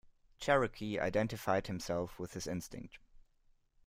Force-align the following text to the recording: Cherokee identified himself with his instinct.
Cherokee 0.39 0.97
identified 0.97 1.67
himself 1.67 2.17
with 2.17 2.33
his 2.33 2.47
instinct. 2.47 2.97